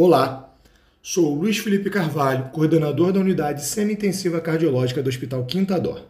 [0.00, 0.54] Olá,
[1.02, 6.06] sou Luiz Felipe Carvalho, coordenador da unidade semi-intensiva cardiológica do Hospital Quinta Dor.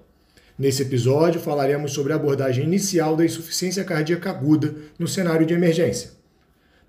[0.58, 6.10] Nesse episódio falaremos sobre a abordagem inicial da insuficiência cardíaca aguda no cenário de emergência.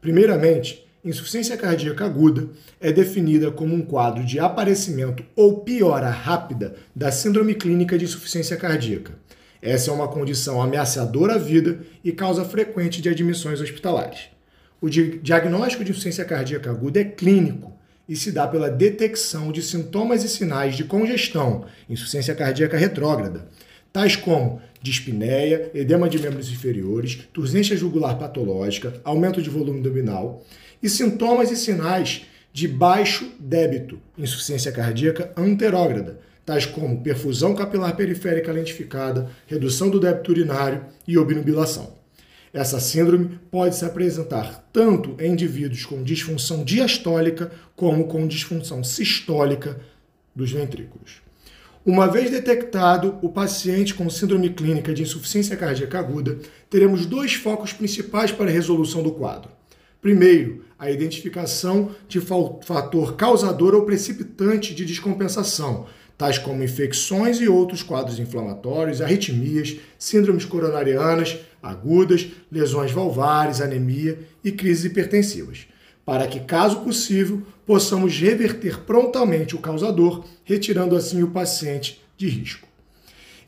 [0.01, 2.49] Primeiramente, insuficiência cardíaca aguda
[2.81, 8.57] é definida como um quadro de aparecimento ou piora rápida da síndrome clínica de insuficiência
[8.57, 9.13] cardíaca.
[9.61, 14.37] Essa é uma condição ameaçadora à vida e causa frequente de admissões hospitalares.
[14.81, 17.73] O diagnóstico de insuficiência cardíaca aguda é clínico
[18.07, 23.45] e se dá pela detecção de sintomas e sinais de congestão, insuficiência cardíaca retrógrada,
[23.91, 30.45] tais como dispneia, edema de membros inferiores, tursência jugular patológica, aumento de volume abdominal
[30.81, 38.51] e sintomas e sinais de baixo débito, insuficiência cardíaca anterógrada, tais como perfusão capilar periférica
[38.53, 41.98] lentificada, redução do débito urinário e obnubilação.
[42.53, 49.79] Essa síndrome pode se apresentar tanto em indivíduos com disfunção diastólica como com disfunção sistólica
[50.35, 51.21] dos ventrículos.
[51.85, 56.37] Uma vez detectado o paciente com síndrome clínica de insuficiência cardíaca aguda,
[56.69, 59.49] teremos dois focos principais para a resolução do quadro.
[60.01, 67.83] Primeiro, a identificação de fator causador ou precipitante de descompensação, tais como infecções e outros
[67.83, 75.67] quadros inflamatórios, arritmias, síndromes coronarianas agudas, lesões valvares, anemia e crises hipertensivas,
[76.05, 82.67] para que, caso possível, possamos reverter prontamente o causador, retirando assim o paciente de risco.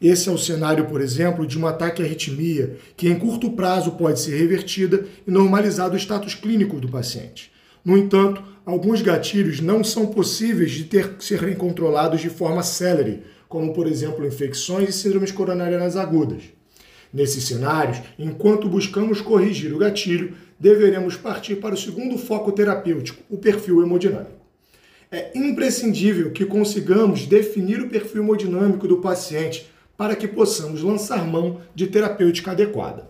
[0.01, 3.91] Esse é o cenário, por exemplo, de um ataque à arritmia, que em curto prazo
[3.91, 7.51] pode ser revertida e normalizado o status clínico do paciente.
[7.85, 13.73] No entanto, alguns gatilhos não são possíveis de ter, serem controlados de forma célere, como
[13.73, 16.43] por exemplo infecções e síndromes coronarianas agudas.
[17.13, 23.37] Nesses cenários, enquanto buscamos corrigir o gatilho, deveremos partir para o segundo foco terapêutico, o
[23.37, 24.41] perfil hemodinâmico.
[25.11, 31.61] É imprescindível que consigamos definir o perfil hemodinâmico do paciente para que possamos lançar mão
[31.75, 33.09] de terapêutica adequada.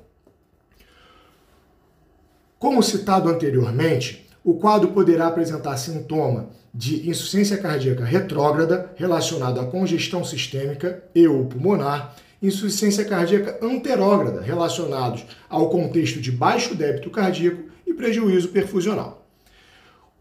[2.57, 10.23] Como citado anteriormente, o quadro poderá apresentar sintoma de insuficiência cardíaca retrógrada relacionado à congestão
[10.23, 17.93] sistêmica e ou pulmonar, insuficiência cardíaca anterógrada relacionados ao contexto de baixo débito cardíaco e
[17.93, 19.27] prejuízo perfusional.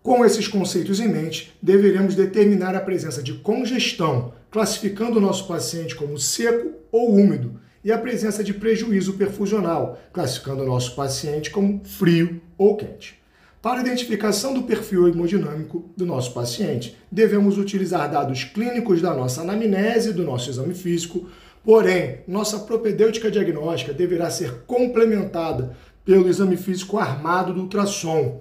[0.03, 5.95] Com esses conceitos em mente, deveremos determinar a presença de congestão, classificando o nosso paciente
[5.95, 11.83] como seco ou úmido, e a presença de prejuízo perfusional, classificando o nosso paciente como
[11.85, 13.20] frio ou quente.
[13.63, 19.43] Para a identificação do perfil hemodinâmico do nosso paciente, devemos utilizar dados clínicos da nossa
[19.43, 21.29] anamnese, do nosso exame físico,
[21.63, 25.77] porém, nossa propedêutica diagnóstica deverá ser complementada
[26.07, 28.41] pelo exame físico armado do ultrassom,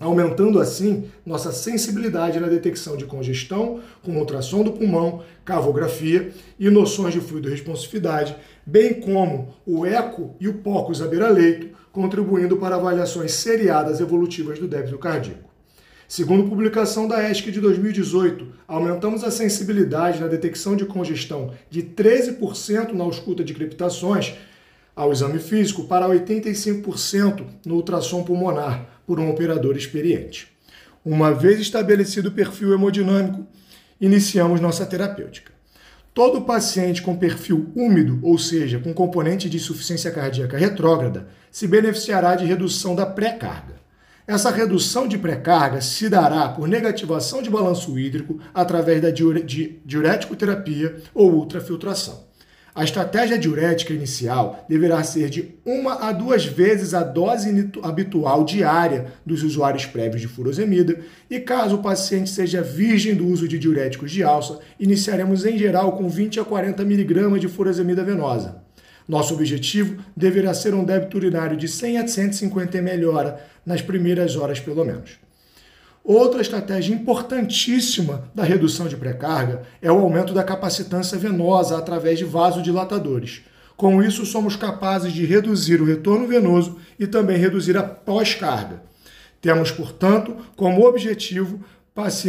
[0.00, 7.12] aumentando assim nossa sensibilidade na detecção de congestão com ultrassom do pulmão, cavografia e noções
[7.12, 8.34] de fluido responsividade,
[8.64, 14.66] bem como o eco e o POCUS à beira-leito, contribuindo para avaliações seriadas evolutivas do
[14.66, 15.50] débito cardíaco.
[16.08, 22.92] Segundo publicação da ESC de 2018, aumentamos a sensibilidade na detecção de congestão de 13%
[22.92, 24.34] na ausculta de crepitações
[24.96, 30.46] ao exame físico para 85% no ultrassom pulmonar por um operador experiente.
[31.04, 33.44] Uma vez estabelecido o perfil hemodinâmico,
[34.00, 35.50] iniciamos nossa terapêutica.
[36.14, 42.36] Todo paciente com perfil úmido, ou seja, com componente de insuficiência cardíaca retrógrada, se beneficiará
[42.36, 43.80] de redução da pré-carga.
[44.28, 50.98] Essa redução de pré-carga se dará por negativação de balanço hídrico através da diurético terapia
[51.12, 52.29] ou ultrafiltração.
[52.72, 59.06] A estratégia diurética inicial deverá ser de uma a duas vezes a dose habitual diária
[59.26, 64.12] dos usuários prévios de furosemida e caso o paciente seja virgem do uso de diuréticos
[64.12, 68.62] de alça, iniciaremos em geral com 20 a 40 mg de furosemida venosa.
[69.08, 73.34] Nosso objetivo deverá ser um débito urinário de 100 a 150 ml
[73.66, 75.18] nas primeiras horas pelo menos.
[76.02, 82.24] Outra estratégia importantíssima da redução de pré-carga é o aumento da capacitância venosa através de
[82.24, 83.42] vasodilatadores.
[83.76, 88.82] Com isso, somos capazes de reduzir o retorno venoso e também reduzir a pós-carga.
[89.40, 91.60] Temos, portanto, como objetivo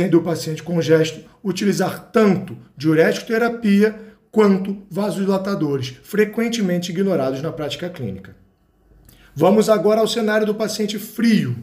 [0.09, 8.35] do paciente congesto utilizar tanto diurético terapia quanto vasodilatadores, frequentemente ignorados na prática clínica.
[9.33, 11.55] Vamos agora ao cenário do paciente frio.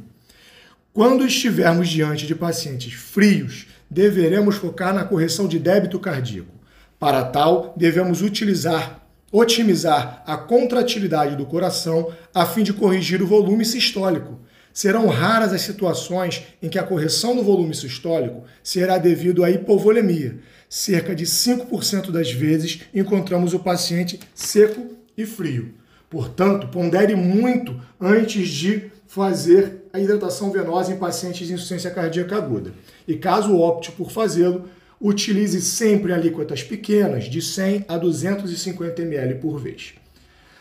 [0.93, 6.53] Quando estivermos diante de pacientes frios, deveremos focar na correção de débito cardíaco.
[6.99, 13.65] Para tal, devemos utilizar, otimizar a contratilidade do coração a fim de corrigir o volume
[13.65, 14.41] sistólico.
[14.73, 20.39] Serão raras as situações em que a correção do volume sistólico será devido à hipovolemia.
[20.69, 25.75] Cerca de 5% das vezes encontramos o paciente seco e frio.
[26.11, 32.73] Portanto, pondere muito antes de fazer a hidratação venosa em pacientes de insuficiência cardíaca aguda.
[33.07, 34.69] E caso opte por fazê-lo,
[35.01, 39.95] utilize sempre alíquotas pequenas, de 100 a 250 ml por vez.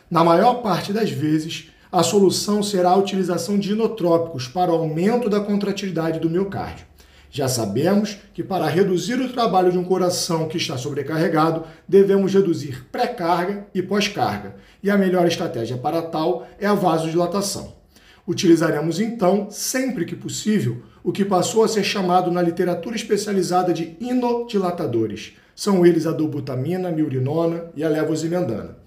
[0.09, 5.39] Na maior parte das vezes, a solução será a utilização de inotrópicos para aumento da
[5.39, 6.85] contratilidade do miocárdio.
[7.37, 12.87] Já sabemos que para reduzir o trabalho de um coração que está sobrecarregado, devemos reduzir
[12.91, 17.75] pré-carga e pós-carga, e a melhor estratégia para tal é a vasodilatação.
[18.27, 23.95] Utilizaremos então, sempre que possível, o que passou a ser chamado na literatura especializada de
[23.99, 25.33] inodilatadores.
[25.55, 28.79] São eles a dobutamina, miurinona e a levosimendana.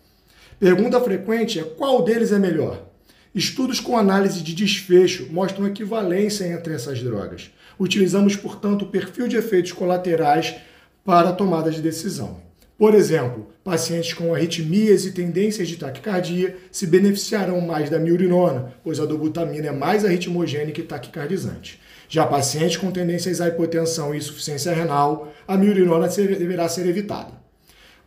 [0.58, 2.89] Pergunta frequente é qual deles é melhor?
[3.32, 7.48] Estudos com análise de desfecho mostram equivalência entre essas drogas.
[7.78, 10.56] Utilizamos, portanto, o perfil de efeitos colaterais
[11.04, 12.40] para a tomada de decisão.
[12.76, 18.98] Por exemplo, pacientes com arritmias e tendências de taquicardia se beneficiarão mais da miurinona, pois
[18.98, 21.80] a dobutamina é mais arritmogênica e taquicardizante.
[22.08, 27.39] Já pacientes com tendências à hipotensão e insuficiência renal, a miurinona deverá ser evitada.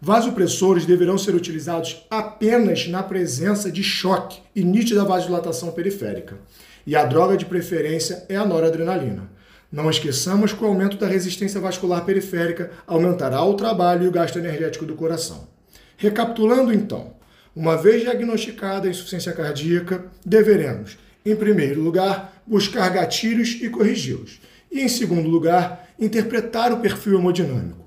[0.05, 6.38] Vasopressores deverão ser utilizados apenas na presença de choque e nítida vasodilatação periférica.
[6.85, 9.31] E a droga de preferência é a noradrenalina.
[9.71, 14.38] Não esqueçamos que o aumento da resistência vascular periférica aumentará o trabalho e o gasto
[14.38, 15.47] energético do coração.
[15.95, 17.13] Recapitulando então,
[17.56, 24.41] uma vez diagnosticada a insuficiência cardíaca, deveremos, em primeiro lugar, buscar gatilhos e corrigi-los.
[24.69, 27.82] E, em segundo lugar, interpretar o perfil hemodinâmico.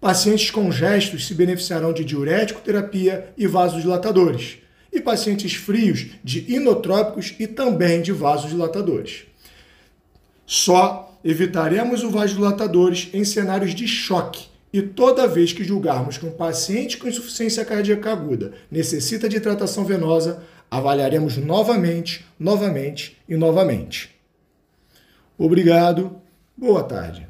[0.00, 4.58] Pacientes com gestos se beneficiarão de diurético terapia e vasodilatadores,
[4.92, 9.24] e pacientes frios de inotrópicos e também de vasodilatadores.
[10.46, 16.30] Só evitaremos os vasodilatadores em cenários de choque e toda vez que julgarmos que um
[16.30, 24.14] paciente com insuficiência cardíaca aguda necessita de tratação venosa, avaliaremos novamente, novamente e novamente.
[25.36, 26.20] Obrigado.
[26.56, 27.26] Boa tarde.